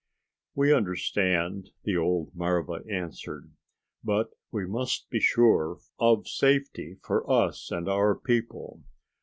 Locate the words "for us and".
7.03-7.87